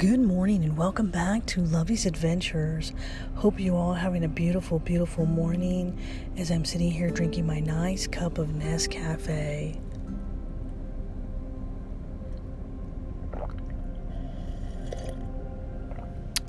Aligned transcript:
Good 0.00 0.20
morning 0.20 0.64
and 0.64 0.78
welcome 0.78 1.10
back 1.10 1.44
to 1.48 1.60
Lovey's 1.60 2.06
Adventures. 2.06 2.94
Hope 3.34 3.60
you 3.60 3.76
all 3.76 3.92
having 3.92 4.24
a 4.24 4.28
beautiful, 4.28 4.78
beautiful 4.78 5.26
morning 5.26 5.98
as 6.38 6.50
I'm 6.50 6.64
sitting 6.64 6.90
here 6.90 7.10
drinking 7.10 7.46
my 7.46 7.60
nice 7.60 8.06
cup 8.06 8.38
of 8.38 8.48
Nescafe. 8.48 9.78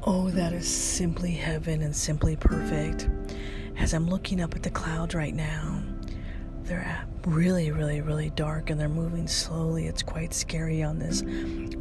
Oh, 0.04 0.30
that 0.30 0.54
is 0.54 0.66
simply 0.66 1.32
heaven 1.32 1.82
and 1.82 1.94
simply 1.94 2.38
perfect. 2.38 3.10
As 3.78 3.94
I'm 3.94 4.08
looking 4.08 4.40
up 4.40 4.56
at 4.56 4.64
the 4.64 4.70
clouds 4.70 5.14
right 5.14 5.36
now, 5.36 5.84
they're 6.72 7.06
really, 7.26 7.70
really, 7.70 8.00
really 8.00 8.30
dark 8.30 8.70
and 8.70 8.80
they're 8.80 8.88
moving 8.88 9.28
slowly. 9.28 9.88
It's 9.88 10.02
quite 10.02 10.34
scary 10.34 10.82
on 10.82 11.00
this 11.00 11.20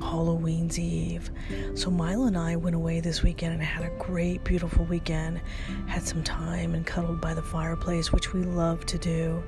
Halloween's 0.01 0.81
Eve. 0.81 1.31
So, 1.75 1.93
Milo 1.93 2.27
and 2.27 2.37
I 2.37 2.57
went 2.57 2.75
away 2.75 2.99
this 2.99 3.23
weekend 3.23 3.53
and 3.53 3.63
had 3.63 3.85
a 3.85 3.97
great, 3.99 4.43
beautiful 4.43 4.85
weekend. 4.87 5.41
Had 5.87 6.03
some 6.03 6.25
time 6.25 6.75
and 6.75 6.85
cuddled 6.85 7.21
by 7.21 7.35
the 7.35 7.43
fireplace, 7.43 8.13
which 8.13 8.33
we 8.33 8.43
love 8.43 8.85
to 8.87 8.99
do. 8.99 9.41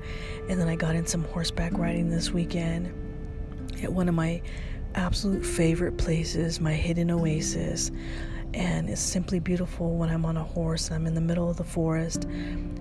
And 0.47 0.61
then 0.61 0.69
I 0.69 0.77
got 0.77 0.95
in 0.95 1.05
some 1.05 1.25
horseback 1.25 1.73
riding 1.73 2.09
this 2.09 2.31
weekend 2.31 2.93
at 3.83 3.91
one 3.91 4.07
of 4.07 4.15
my 4.15 4.41
absolute 4.95 5.45
favorite 5.45 5.97
places, 5.97 6.61
my 6.61 6.73
hidden 6.73 7.11
oasis. 7.11 7.91
And 8.53 8.89
it's 8.89 9.01
simply 9.01 9.39
beautiful 9.39 9.95
when 9.95 10.09
I'm 10.09 10.25
on 10.25 10.37
a 10.37 10.43
horse. 10.43 10.91
I'm 10.91 11.07
in 11.07 11.15
the 11.15 11.21
middle 11.21 11.49
of 11.49 11.57
the 11.57 11.63
forest, 11.63 12.27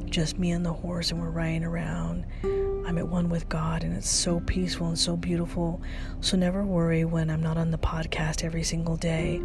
just 0.05 0.39
me 0.39 0.51
and 0.51 0.65
the 0.65 0.73
horse, 0.73 1.11
and 1.11 1.21
we're 1.21 1.31
riding 1.31 1.65
around. 1.65 2.27
I'm 2.45 2.99
at 2.99 3.09
one 3.09 3.31
with 3.31 3.49
God, 3.49 3.85
and 3.85 3.97
it's 3.97 4.11
so 4.11 4.41
peaceful 4.41 4.89
and 4.89 4.99
so 4.99 5.17
beautiful. 5.17 5.81
So 6.21 6.37
never 6.37 6.63
worry 6.63 7.05
when 7.05 7.31
I'm 7.31 7.43
not 7.43 7.57
on 7.57 7.71
the 7.71 7.79
podcast 7.79 8.45
every 8.45 8.65
single 8.65 8.97
day. 8.97 9.41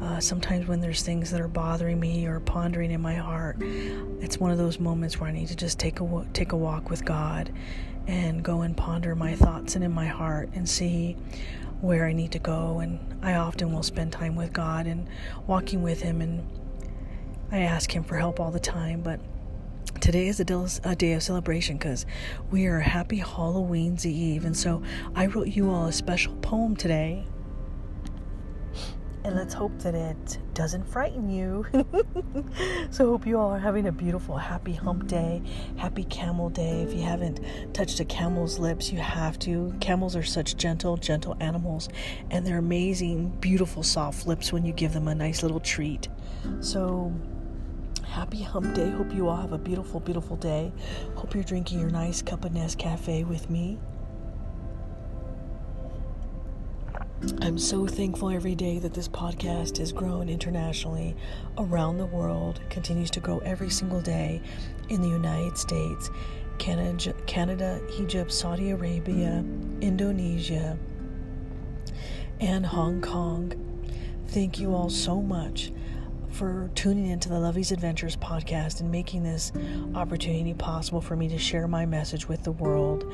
Uh, 0.00 0.20
sometimes 0.20 0.66
when 0.66 0.80
there's 0.80 1.02
things 1.02 1.30
that 1.30 1.40
are 1.40 1.48
bothering 1.48 1.98
me 2.00 2.26
or 2.26 2.40
pondering 2.40 2.90
in 2.90 3.00
my 3.00 3.14
heart, 3.14 3.56
it's 3.60 4.38
one 4.38 4.50
of 4.50 4.58
those 4.58 4.78
moments 4.78 5.18
where 5.18 5.28
I 5.28 5.32
need 5.32 5.48
to 5.48 5.56
just 5.56 5.78
take 5.78 6.00
a 6.00 6.26
take 6.32 6.52
a 6.52 6.56
walk 6.56 6.88
with 6.88 7.04
God 7.04 7.52
and 8.06 8.42
go 8.42 8.62
and 8.62 8.76
ponder 8.76 9.14
my 9.14 9.34
thoughts 9.34 9.74
and 9.74 9.84
in 9.84 9.92
my 9.92 10.06
heart 10.06 10.48
and 10.54 10.68
see 10.68 11.16
where 11.80 12.06
I 12.06 12.12
need 12.12 12.32
to 12.32 12.38
go. 12.38 12.80
And 12.80 13.18
I 13.22 13.34
often 13.34 13.72
will 13.72 13.82
spend 13.82 14.12
time 14.12 14.36
with 14.36 14.52
God 14.52 14.86
and 14.86 15.08
walking 15.46 15.82
with 15.82 16.02
Him, 16.02 16.20
and 16.20 16.48
I 17.50 17.60
ask 17.60 17.94
Him 17.94 18.04
for 18.04 18.16
help 18.16 18.40
all 18.40 18.50
the 18.50 18.60
time. 18.60 19.02
But 19.02 19.20
today 20.00 20.28
is 20.28 20.40
a, 20.40 20.44
day 20.94 21.12
of 21.12 21.22
celebration 21.22 21.76
because 21.76 22.06
we 22.50 22.66
are 22.66 22.80
happy 22.80 23.18
Halloween's 23.18 24.06
Eve. 24.06 24.44
And 24.44 24.56
so 24.56 24.82
I 25.14 25.26
wrote 25.26 25.48
you 25.48 25.70
all 25.70 25.86
a 25.86 25.92
special 25.92 26.34
poem 26.36 26.76
today. 26.76 27.24
And 29.22 29.36
let's 29.36 29.52
hope 29.52 29.78
that 29.80 29.94
it 29.94 30.38
doesn't 30.54 30.88
frighten 30.88 31.28
you. 31.28 31.66
so, 32.90 33.10
hope 33.10 33.26
you 33.26 33.38
all 33.38 33.50
are 33.50 33.58
having 33.58 33.86
a 33.86 33.92
beautiful, 33.92 34.38
happy 34.38 34.72
hump 34.72 35.06
day, 35.06 35.42
happy 35.76 36.04
camel 36.04 36.48
day. 36.48 36.82
If 36.82 36.94
you 36.94 37.02
haven't 37.02 37.40
touched 37.74 38.00
a 38.00 38.04
camel's 38.06 38.58
lips, 38.58 38.90
you 38.90 38.98
have 38.98 39.38
to. 39.40 39.74
Camels 39.80 40.16
are 40.16 40.22
such 40.22 40.56
gentle, 40.56 40.96
gentle 40.96 41.36
animals, 41.38 41.90
and 42.30 42.46
they're 42.46 42.58
amazing, 42.58 43.28
beautiful, 43.40 43.82
soft 43.82 44.26
lips 44.26 44.54
when 44.54 44.64
you 44.64 44.72
give 44.72 44.94
them 44.94 45.06
a 45.06 45.14
nice 45.14 45.42
little 45.42 45.60
treat. 45.60 46.08
So, 46.60 47.12
happy 48.06 48.42
hump 48.42 48.74
day. 48.74 48.88
Hope 48.88 49.12
you 49.14 49.28
all 49.28 49.36
have 49.36 49.52
a 49.52 49.58
beautiful, 49.58 50.00
beautiful 50.00 50.36
day. 50.36 50.72
Hope 51.14 51.34
you're 51.34 51.44
drinking 51.44 51.80
your 51.80 51.90
nice 51.90 52.22
cup 52.22 52.46
of 52.46 52.52
Nescafe 52.52 53.26
with 53.26 53.50
me. 53.50 53.78
I'm 57.42 57.58
so 57.58 57.86
thankful 57.86 58.30
every 58.30 58.54
day 58.54 58.78
that 58.78 58.94
this 58.94 59.06
podcast 59.06 59.76
has 59.76 59.92
grown 59.92 60.30
internationally 60.30 61.14
around 61.58 61.98
the 61.98 62.06
world, 62.06 62.62
continues 62.70 63.10
to 63.10 63.20
grow 63.20 63.40
every 63.40 63.68
single 63.68 64.00
day 64.00 64.40
in 64.88 65.02
the 65.02 65.08
United 65.08 65.58
States, 65.58 66.10
Canada, 66.56 67.12
Canada 67.26 67.78
Egypt, 67.98 68.32
Saudi 68.32 68.70
Arabia, 68.70 69.44
Indonesia, 69.82 70.78
and 72.40 72.64
Hong 72.64 73.02
Kong. 73.02 73.52
Thank 74.28 74.58
you 74.58 74.74
all 74.74 74.88
so 74.88 75.20
much 75.20 75.72
for 76.30 76.70
tuning 76.74 77.08
into 77.08 77.28
the 77.28 77.38
Lovey's 77.38 77.70
Adventures 77.70 78.16
podcast 78.16 78.80
and 78.80 78.90
making 78.90 79.24
this 79.24 79.52
opportunity 79.94 80.54
possible 80.54 81.02
for 81.02 81.16
me 81.16 81.28
to 81.28 81.38
share 81.38 81.68
my 81.68 81.84
message 81.84 82.28
with 82.28 82.44
the 82.44 82.52
world. 82.52 83.12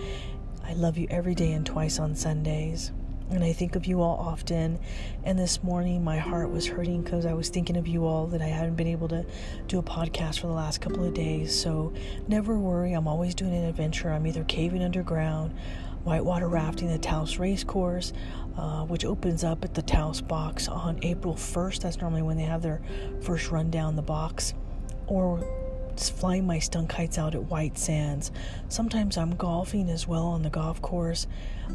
I 0.62 0.74
love 0.74 0.96
you 0.96 1.08
every 1.10 1.34
day 1.34 1.50
and 1.52 1.66
twice 1.66 1.98
on 1.98 2.14
Sundays. 2.14 2.92
And 3.30 3.42
I 3.42 3.52
think 3.52 3.74
of 3.74 3.86
you 3.86 4.02
all 4.02 4.18
often. 4.18 4.78
And 5.24 5.38
this 5.38 5.62
morning, 5.62 6.04
my 6.04 6.18
heart 6.18 6.50
was 6.50 6.66
hurting 6.66 7.02
because 7.02 7.26
I 7.26 7.34
was 7.34 7.48
thinking 7.48 7.76
of 7.76 7.88
you 7.88 8.06
all 8.06 8.28
that 8.28 8.40
I 8.40 8.46
hadn't 8.46 8.76
been 8.76 8.86
able 8.86 9.08
to 9.08 9.26
do 9.66 9.78
a 9.78 9.82
podcast 9.82 10.38
for 10.38 10.46
the 10.46 10.52
last 10.52 10.80
couple 10.80 11.04
of 11.04 11.12
days. 11.12 11.58
So 11.58 11.92
never 12.28 12.56
worry, 12.56 12.92
I'm 12.92 13.08
always 13.08 13.34
doing 13.34 13.52
an 13.52 13.64
adventure. 13.64 14.12
I'm 14.12 14.26
either 14.28 14.44
caving 14.44 14.82
underground, 14.82 15.54
whitewater 16.04 16.48
rafting 16.48 16.88
the 16.88 16.98
Taos 16.98 17.38
Race 17.38 17.64
Course, 17.64 18.12
uh, 18.56 18.84
which 18.84 19.04
opens 19.04 19.42
up 19.42 19.64
at 19.64 19.74
the 19.74 19.82
Taos 19.82 20.20
box 20.20 20.68
on 20.68 21.00
April 21.02 21.34
1st. 21.34 21.82
That's 21.82 22.00
normally 22.00 22.22
when 22.22 22.36
they 22.36 22.44
have 22.44 22.62
their 22.62 22.80
first 23.22 23.50
run 23.50 23.70
down 23.70 23.96
the 23.96 24.02
box. 24.02 24.54
Or 25.08 25.44
flying 25.98 26.46
my 26.46 26.58
stunt 26.58 26.88
kites 26.88 27.18
out 27.18 27.34
at 27.34 27.44
White 27.44 27.78
Sands. 27.78 28.30
Sometimes 28.68 29.16
I'm 29.16 29.34
golfing 29.34 29.88
as 29.90 30.06
well 30.06 30.26
on 30.26 30.42
the 30.42 30.50
golf 30.50 30.80
course, 30.82 31.26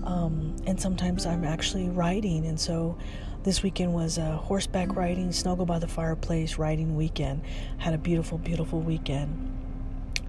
um, 0.03 0.55
and 0.65 0.79
sometimes 0.79 1.25
I'm 1.25 1.43
actually 1.43 1.89
riding. 1.89 2.45
And 2.45 2.59
so 2.59 2.97
this 3.43 3.63
weekend 3.63 3.93
was 3.93 4.17
a 4.17 4.37
horseback 4.37 4.95
riding, 4.95 5.31
snuggle 5.31 5.65
by 5.65 5.79
the 5.79 5.87
fireplace 5.87 6.57
riding 6.57 6.95
weekend. 6.95 7.41
Had 7.77 7.93
a 7.93 7.97
beautiful, 7.97 8.37
beautiful 8.37 8.79
weekend. 8.79 9.47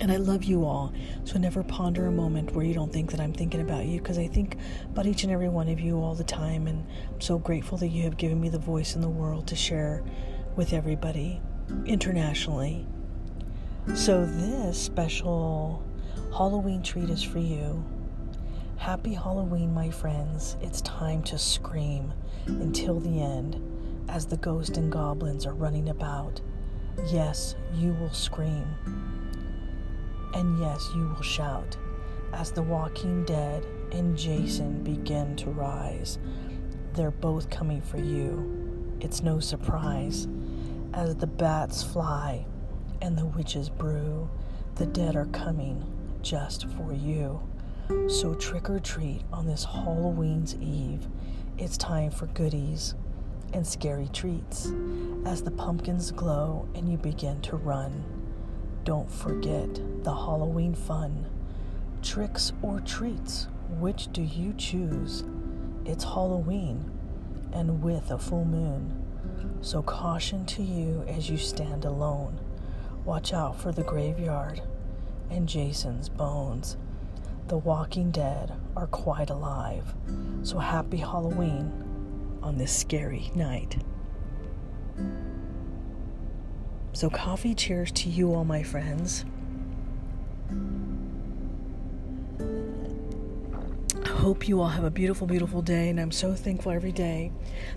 And 0.01 0.11
I 0.11 0.17
love 0.17 0.43
you 0.43 0.65
all. 0.65 0.93
So 1.25 1.39
never 1.39 1.63
ponder 1.63 2.07
a 2.07 2.11
moment 2.11 2.53
where 2.53 2.65
you 2.65 2.75
don't 2.75 2.93
think 2.93 3.13
that 3.13 3.21
I'm 3.21 3.33
thinking 3.33 3.61
about 3.61 3.85
you 3.85 3.99
because 3.99 4.19
I 4.19 4.27
think 4.27 4.57
about 4.91 5.07
each 5.07 5.23
and 5.23 5.33
every 5.33 5.49
one 5.49 5.69
of 5.69 5.79
you 5.79 5.99
all 5.99 6.15
the 6.15 6.25
time. 6.25 6.67
And 6.67 6.87
I'm 7.13 7.21
so 7.21 7.39
grateful 7.39 7.79
that 7.79 7.89
you 7.89 8.03
have 8.03 8.17
given 8.17 8.41
me 8.41 8.49
the 8.49 8.59
voice 8.59 8.97
in 8.97 9.01
the 9.01 9.09
world 9.09 9.47
to 9.49 9.57
share 9.57 10.03
with 10.57 10.73
everybody 10.73 11.41
internationally. 11.87 12.87
So, 13.89 14.25
this 14.25 14.81
special 14.81 15.83
Halloween 16.31 16.85
treat 16.85 17.11
is 17.11 17.23
for 17.23 17.41
you. 17.41 17.85
Happy 18.77 19.13
Halloween, 19.13 19.75
my 19.75 19.91
friends. 19.91 20.57
It's 20.63 20.81
time 20.83 21.21
to 21.25 21.37
scream 21.37 22.15
until 22.47 23.01
the 23.01 23.21
end 23.21 23.61
as 24.09 24.25
the 24.25 24.37
ghosts 24.37 24.79
and 24.79 24.91
goblins 24.91 25.47
are 25.47 25.53
running 25.53 25.89
about. 25.89 26.41
Yes, 27.11 27.57
you 27.75 27.93
will 27.95 28.13
scream. 28.13 28.65
And 30.33 30.61
yes, 30.61 30.89
you 30.95 31.09
will 31.09 31.23
shout 31.23 31.77
as 32.33 32.53
the 32.53 32.63
walking 32.63 33.25
dead 33.25 33.67
and 33.91 34.17
Jason 34.17 34.85
begin 34.85 35.35
to 35.37 35.51
rise. 35.51 36.21
They're 36.95 37.11
both 37.11 37.51
coming 37.51 37.83
for 37.83 37.99
you. 37.99 38.97
It's 39.01 39.25
no 39.25 39.41
surprise 39.41 40.29
as 40.95 41.17
the 41.17 41.27
bats 41.27 41.83
fly 41.83 42.47
and 43.03 43.19
the 43.19 43.27
witches 43.27 43.69
brew. 43.69 44.31
The 44.77 44.87
dead 44.87 45.17
are 45.17 45.27
coming 45.27 45.85
just 46.23 46.67
for 46.69 46.95
you. 46.95 47.43
So 48.09 48.33
trick 48.35 48.71
or 48.71 48.79
treat 48.79 49.23
on 49.33 49.47
this 49.47 49.65
Halloween's 49.65 50.55
Eve. 50.55 51.09
It's 51.59 51.77
time 51.77 52.13
for 52.13 52.27
goodies 52.29 52.95
and 53.53 53.67
scary 53.67 54.09
treats 54.13 54.73
as 55.27 55.43
the 55.43 55.51
pumpkins 55.51 56.13
glow 56.13 56.67
and 56.75 56.89
you 56.89 56.97
begin 56.97 57.41
to 57.43 57.57
run. 57.57 58.05
Don't 58.85 59.11
forget 59.11 59.75
the 60.05 60.15
Halloween 60.15 60.75
fun. 60.75 61.27
Tricks 62.03 62.53
or 62.63 62.81
treats, 62.81 63.49
which 63.79 64.13
do 64.13 64.23
you 64.23 64.55
choose? 64.57 65.25
It's 65.85 66.05
Halloween 66.05 66.91
and 67.53 67.83
with 67.83 68.13
a 68.13 68.19
full 68.19 68.45
moon. 68.45 69.59
So 69.61 69.83
caution 69.83 70.47
to 70.47 70.63
you 70.63 71.05
as 71.09 71.29
you 71.29 71.37
stand 71.37 71.85
alone. 71.85 72.39
Watch 73.05 73.33
out 73.33 73.61
for 73.61 73.73
the 73.73 73.83
graveyard 73.83 74.63
and 75.31 75.49
Jason's 75.49 76.09
bones. 76.09 76.77
The 77.49 77.59
walking 77.59 78.11
dead 78.11 78.53
are 78.77 78.87
quite 78.87 79.31
alive. 79.31 79.95
So 80.43 80.59
happy 80.59 80.99
Halloween 80.99 82.39
on 82.43 82.59
this 82.59 82.77
scary 82.77 83.31
night. 83.35 83.83
So, 86.95 87.09
coffee 87.09 87.55
cheers 87.55 87.91
to 87.93 88.11
you, 88.11 88.35
all 88.35 88.45
my 88.45 88.63
friends. 88.63 89.25
Hope 94.23 94.47
you 94.47 94.61
all 94.61 94.69
have 94.69 94.85
a 94.85 94.91
beautiful, 94.91 95.27
beautiful 95.27 95.61
day. 95.61 95.89
And 95.89 95.99
I'm 95.99 96.13
so 96.13 96.33
thankful 96.33 96.71
every 96.71 96.93
day 96.93 97.33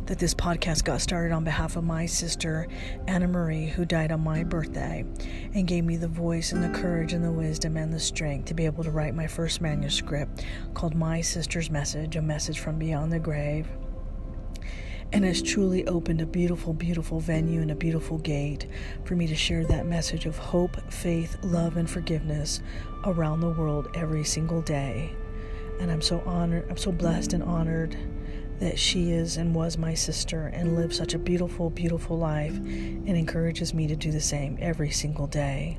that 0.06 0.20
this 0.20 0.36
podcast 0.36 0.84
got 0.84 1.02
started 1.02 1.34
on 1.34 1.44
behalf 1.44 1.76
of 1.76 1.84
my 1.84 2.06
sister, 2.06 2.68
Anna 3.08 3.28
Marie, 3.28 3.66
who 3.66 3.84
died 3.84 4.12
on 4.12 4.22
my 4.22 4.44
birthday 4.44 5.04
and 5.56 5.68
gave 5.68 5.86
me 5.86 5.98
the 5.98 6.08
voice 6.08 6.52
and 6.52 6.62
the 6.62 6.70
courage 6.70 7.14
and 7.14 7.26
the 7.26 7.32
wisdom 7.32 7.78
and 7.78 7.92
the 7.92 8.00
strength 8.00 8.46
to 8.46 8.54
be 8.54 8.68
able 8.68 8.84
to 8.84 8.92
write 8.92 9.16
my 9.16 9.26
first 9.26 9.60
manuscript 9.60 10.46
called 10.76 10.94
My 10.94 11.20
Sister's 11.20 11.72
Message 11.72 12.16
A 12.16 12.22
Message 12.22 12.60
from 12.60 12.78
Beyond 12.78 13.12
the 13.12 13.18
Grave. 13.20 13.68
and 15.14 15.26
has 15.26 15.42
truly 15.42 15.88
opened 15.88 16.22
a 16.22 16.28
beautiful, 16.28 16.74
beautiful 16.74 17.20
venue 17.20 17.62
and 17.62 17.72
a 17.72 17.76
beautiful 17.76 18.20
gate 18.20 18.68
for 19.04 19.16
me 19.16 19.26
to 19.26 19.36
share 19.36 19.66
that 19.66 19.88
message 19.88 20.28
of 20.28 20.38
hope, 20.38 20.78
faith, 20.94 21.38
love, 21.42 21.78
and 21.78 21.90
forgiveness 21.90 22.62
around 23.06 23.40
the 23.40 23.50
world 23.50 23.88
every 23.96 24.24
single 24.24 24.62
day. 24.62 25.16
And 25.80 25.92
I'm 25.92 26.02
so 26.02 26.22
honored, 26.26 26.66
I'm 26.70 26.78
so 26.78 26.92
blessed 26.92 27.34
and 27.34 27.44
honored 27.44 27.98
that 28.60 28.80
she 28.80 29.12
is 29.12 29.38
and 29.38 29.54
was 29.54 29.78
my 29.78 29.94
sister 29.94 30.48
and 30.48 30.76
lives 30.76 30.98
such 30.98 31.14
a 31.14 31.20
beautiful, 31.20 31.70
beautiful 31.70 32.18
life 32.18 32.56
and 32.56 33.10
encourages 33.10 33.74
me 33.74 33.88
to 33.88 33.96
do 33.96 34.12
the 34.12 34.22
same 34.22 34.58
every 34.62 34.92
single 34.92 35.28
day. 35.28 35.78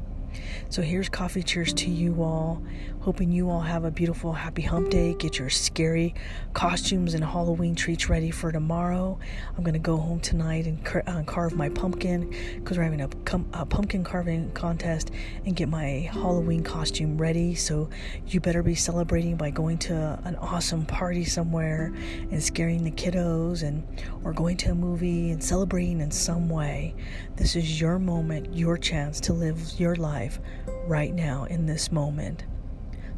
So 0.68 0.82
here's 0.82 1.08
coffee 1.08 1.42
cheers 1.42 1.72
to 1.74 1.90
you 1.90 2.22
all. 2.22 2.62
Hoping 3.00 3.30
you 3.30 3.50
all 3.50 3.60
have 3.60 3.84
a 3.84 3.90
beautiful, 3.90 4.32
happy 4.32 4.62
hump 4.62 4.90
day. 4.90 5.14
Get 5.14 5.38
your 5.38 5.48
scary 5.48 6.14
costumes 6.54 7.14
and 7.14 7.24
Halloween 7.24 7.76
treats 7.76 8.08
ready 8.08 8.32
for 8.32 8.50
tomorrow. 8.50 9.18
I'm 9.56 9.62
going 9.62 9.74
to 9.74 9.78
go 9.78 9.96
home 9.96 10.18
tonight 10.18 10.66
and 10.66 10.84
car- 10.84 11.04
uh, 11.06 11.22
carve 11.22 11.54
my 11.54 11.68
pumpkin 11.68 12.34
because 12.56 12.76
we're 12.76 12.84
having 12.84 13.02
a, 13.02 13.08
com- 13.24 13.48
a 13.52 13.64
pumpkin 13.64 14.02
carving 14.02 14.50
contest 14.52 15.12
and 15.44 15.54
get 15.54 15.68
my 15.68 16.10
Halloween 16.12 16.64
costume 16.64 17.16
ready. 17.16 17.54
So 17.54 17.88
you 18.26 18.40
better 18.40 18.64
be 18.64 18.74
celebrating 18.74 19.36
by 19.36 19.50
going 19.50 19.78
to 19.78 20.18
an 20.24 20.34
awesome 20.36 20.84
party 20.84 21.24
somewhere 21.24 21.94
and 22.32 22.42
scaring 22.42 22.82
the 22.82 22.90
kiddos 22.90 23.62
and 23.62 23.86
or 24.24 24.32
going 24.32 24.56
to 24.56 24.72
a 24.72 24.74
movie 24.74 25.30
and 25.30 25.42
celebrating 25.42 26.00
in 26.00 26.10
some 26.10 26.48
way. 26.48 26.94
This 27.36 27.54
is 27.54 27.80
your 27.80 28.00
moment, 28.00 28.54
your 28.54 28.76
chance 28.76 29.20
to 29.20 29.32
live 29.32 29.78
your 29.78 29.94
life 30.26 30.40
right 30.86 31.14
now 31.14 31.44
in 31.44 31.66
this 31.66 31.92
moment. 31.92 32.44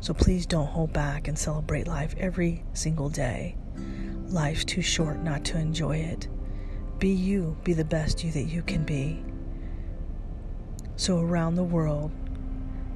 So 0.00 0.12
please 0.14 0.46
don't 0.46 0.66
hold 0.66 0.92
back 0.92 1.26
and 1.26 1.38
celebrate 1.38 1.86
life 1.86 2.14
every 2.18 2.64
single 2.74 3.08
day. 3.08 3.56
Life's 4.26 4.64
too 4.64 4.82
short 4.82 5.22
not 5.22 5.44
to 5.46 5.58
enjoy 5.58 5.96
it. 5.96 6.28
Be 6.98 7.08
you, 7.08 7.56
be 7.64 7.72
the 7.72 7.84
best 7.84 8.22
you 8.22 8.30
that 8.32 8.44
you 8.44 8.62
can 8.62 8.84
be. 8.84 9.22
So, 10.96 11.20
around 11.20 11.54
the 11.54 11.62
world, 11.62 12.10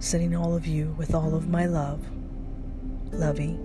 sending 0.00 0.34
all 0.34 0.56
of 0.56 0.66
you 0.66 0.94
with 0.98 1.14
all 1.14 1.34
of 1.36 1.48
my 1.48 1.66
love, 1.66 2.00
Lovey. 3.12 3.58